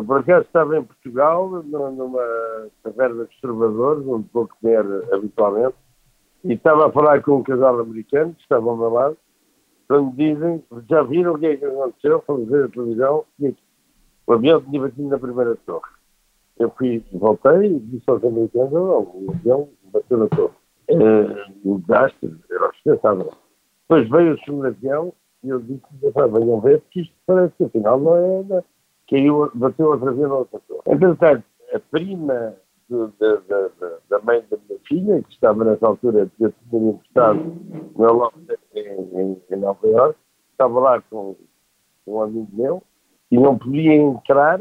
[0.00, 2.22] Eu, por acaso, estava em Portugal, numa
[2.82, 5.76] taverna de observadores, onde vou comer habitualmente,
[6.42, 9.16] e estava a falar com um casal americano que estava ao meu lado,
[9.86, 12.22] quando dizem, já viram o que é que aconteceu?
[12.26, 13.54] Fomos ver a televisão e
[14.26, 15.90] o avião tinha batido na primeira torre.
[16.58, 20.54] Eu fui, voltei e disse aos americanos, não, o avião bateu na torre.
[20.88, 23.32] Uh, o desastre era ostensável.
[23.82, 25.12] Depois veio o segundo avião
[25.44, 28.64] e eu disse, venham ver, porque isto parece que afinal não é, não,
[29.10, 30.82] caiu, bateu outra vez na outra torre.
[30.86, 32.56] Entretanto, a prima
[34.08, 37.38] da mãe da minha filha, que estava nessa altura, eu tinha emprestado
[37.96, 40.18] no loja em, em, em Nova Iorque,
[40.52, 41.36] estava lá com
[42.06, 42.82] um amigo meu
[43.30, 44.60] e não podia entrar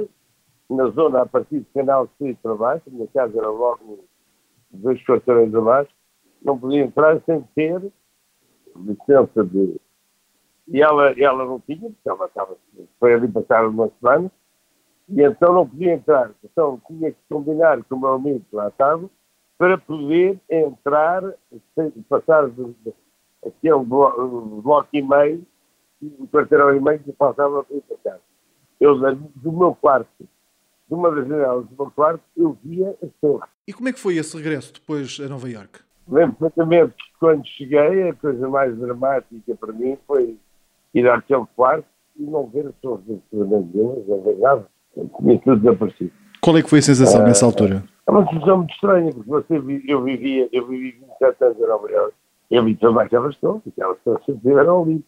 [0.69, 4.05] na zona a partir do canal Sul para baixo, a minha casa era logo
[4.69, 5.91] dois quarteirões abaixo,
[6.43, 7.91] não podia entrar sem ter
[8.75, 9.81] licença de.
[10.71, 12.55] E ela, ela não tinha, porque ela estava,
[12.99, 14.31] foi ali passar uma semana,
[15.09, 16.31] e então não podia entrar.
[16.43, 19.09] Então tinha que combinar com o meu amigo que lá estava
[19.57, 21.21] para poder entrar,
[22.07, 22.93] passar de, de,
[23.45, 25.45] aquele bloco, bloco e meio,
[26.01, 28.21] o quarteirão e meio que faltava para ir para casa.
[28.79, 28.95] Eu,
[29.35, 33.49] do meu quarto, de uma das janelas do meu quarto, eu via as torres.
[33.67, 35.79] E como é que foi esse regresso depois a Nova Iorque?
[36.07, 40.37] Lembro perfeitamente que quando cheguei, a coisa mais dramática para mim foi
[40.93, 41.85] ir àquele quarto
[42.17, 46.11] e não ver as absolutamente nenhumas, não ver nada tinha tudo desaparecido.
[46.41, 47.83] Qual é que foi a sensação nessa altura?
[48.07, 49.55] É uma sensação muito estranha, porque você,
[49.87, 52.15] eu vivia, eu vivi 27 anos em Nova Iorque,
[52.49, 55.05] eu vi todas aquelas torres, aquelas torres sempre estiveram ali.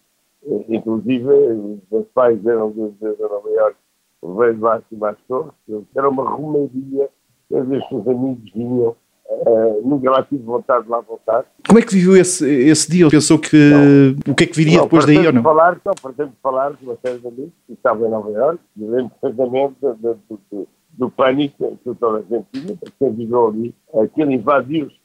[0.69, 3.77] Inclusive, os meus pais eram de, de Nova Iorque,
[4.23, 4.75] veio lá
[5.09, 5.53] às torres,
[5.95, 7.09] era uma romaria,
[7.53, 8.95] às vezes os amigos vinham,
[9.43, 11.45] Uh, nunca lá tive vontade de lá voltar.
[11.67, 13.09] Como é que viveu esse, esse dia?
[13.09, 15.41] Pensou que não, o que é que viria não, depois daí ou não?
[15.41, 19.11] Falar, não, pretendo falar com uma série de amigos que estavam em Nova Iorque, lembro
[19.19, 24.31] perfeitamente do, do, do, pânico que toda a gente tinha, porque quem viveu ali, aquilo
[24.31, 24.95] invadiu-se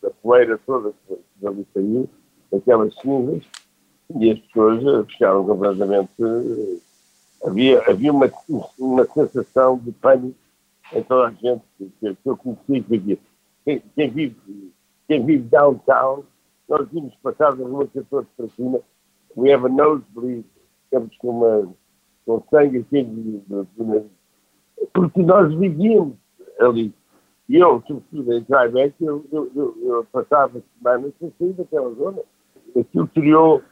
[0.00, 2.08] da poeira toda que ali saiu,
[2.54, 3.42] aquelas cinzas,
[4.16, 6.10] e as pessoas ficaram completamente.
[7.44, 8.30] Havia, havia uma,
[8.78, 10.36] uma sensação de pânico
[11.06, 11.62] toda a gente
[12.24, 13.18] eu conheci que vivia.
[13.64, 14.72] Quem, quem, vive,
[15.06, 16.24] quem vive downtown,
[16.68, 18.80] nós vimos passar das ruas todas para cima,
[19.36, 20.44] we have a nosebleed,
[20.84, 21.74] estamos com, uma,
[22.26, 23.42] com sangue assim,
[24.92, 26.16] porque nós vivíamos
[26.58, 26.92] ali.
[27.48, 32.22] E eu, sobretudo em Tribeca, eu, eu, eu, eu, passava semanas sem sair daquela zona.
[32.78, 33.62] Aquilo criou,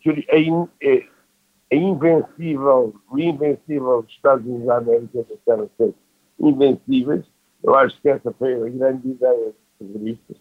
[0.00, 5.92] criou a, in, a, a invencível, o invencível dos Estados Unidos da América, deixaram ser
[6.38, 7.24] invencíveis.
[7.62, 10.36] Eu acho que essa foi a grande ideia dos terroristas,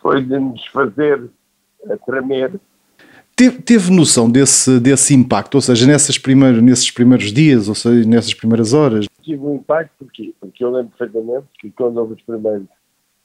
[0.00, 1.28] foi de nos fazer
[1.90, 2.60] a tremer.
[3.34, 8.08] Teve, teve noção desse, desse impacto, ou seja, nessas primeiros, nesses primeiros dias, ou seja,
[8.08, 9.06] nessas primeiras horas?
[9.22, 10.34] Tive um impacto porquê?
[10.38, 12.66] Porque eu lembro perfeitamente que quando houve os primeiros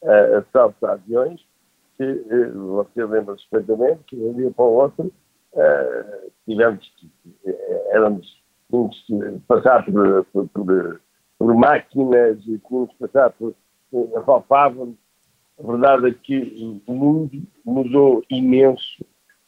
[0.02, 1.42] uh, assaltos a aviões,
[1.98, 5.12] que, uh, você lembra perfeitamente que de um dia para o outro
[5.54, 6.92] uh, tivemos,
[7.92, 11.02] éramos, tínhamos que passar por, por, por
[11.38, 13.54] por máquinas e tínhamos que passar por.
[14.16, 14.96] apalpávamos.
[15.60, 19.04] A verdade é que o mundo mudou imenso.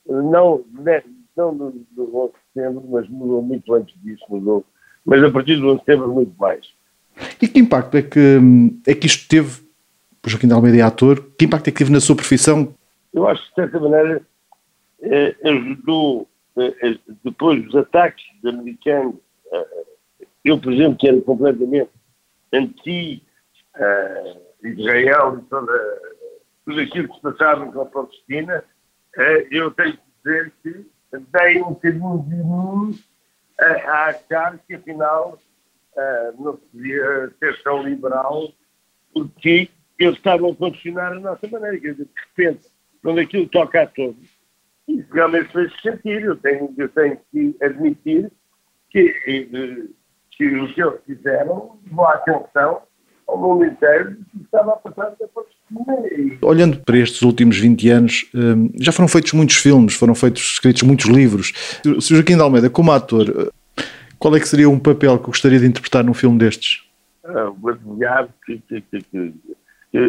[0.08, 1.04] Não, né,
[1.38, 4.66] não do, do 11 de setembro, mas mudou muito antes disso, mudou.
[5.06, 6.74] Mas a partir do 11 de setembro, muito mais.
[7.42, 8.40] E que impacto é que,
[8.88, 9.62] é que isto teve,
[10.22, 12.74] por Joaquim de Almeida é ator, que impacto é que teve na sua profissão?
[13.14, 14.22] Eu acho que, de certa maneira,
[15.02, 16.28] eh, ajudou,
[16.58, 19.16] eh, eh depois dos ataques americanos
[19.52, 19.68] eh,
[20.44, 21.90] eu, por exemplo, que era completamente
[22.54, 23.24] anti-Israel
[25.34, 26.02] uh, e toda,
[26.66, 28.64] tudo aquilo que se passava com a Palestina,
[29.18, 33.00] uh, eu tenho que dizer que dei um bocadinho de mim
[33.60, 35.40] a, a achar que, afinal,
[35.96, 38.52] uh, não se podia ser tão liberal,
[39.14, 39.70] porque
[40.00, 41.80] eles estavam a funcionar a nossa maneira.
[41.80, 42.68] Quer dizer, de repente,
[43.04, 44.40] quando aquilo toca a todos,
[44.88, 46.28] isso realmente fez sentido.
[46.28, 48.32] Eu tenho, eu tenho que admitir
[48.90, 49.88] que eh,
[50.40, 52.82] que o que eles fizeram levou a atenção
[53.28, 56.38] ao mundo inteiro que estava a passar da Palestina.
[56.42, 60.82] Olhando para estes últimos 20 anos, hum, já foram feitos muitos filmes, foram feitos, escritos
[60.84, 61.52] muitos livros.
[62.00, 63.52] Se Joaquim de Almeida, como ator,
[64.18, 66.88] qual é que seria um papel que gostaria de interpretar num filme destes?
[67.26, 70.00] Ah, o advogado que, que, que, que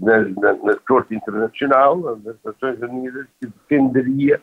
[0.00, 4.40] na, na, na, Corte Internacional, nas Nações Unidas, que defenderia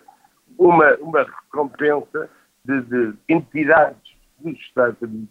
[0.57, 2.29] uma, uma recompensa
[2.65, 4.08] de, de entidades
[4.41, 5.29] dos Estados Unidos,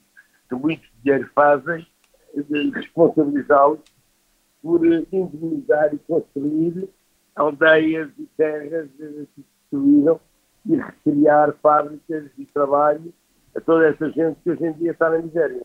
[0.49, 1.87] que muito dinheiro fazem,
[2.75, 3.81] responsabilizá-los
[4.63, 6.89] por indemnizar e construir
[7.35, 10.21] aldeias e terras que destruíram
[10.67, 13.13] e recriar fábricas e trabalho
[13.57, 15.63] a toda essa gente que hoje em dia está na miséria.